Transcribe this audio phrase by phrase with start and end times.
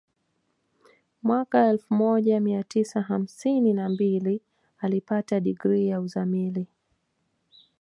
[1.23, 4.41] Mwaka elfu moja mia tisa hamsini na mbili
[4.81, 6.67] alipata digrii ya uzamili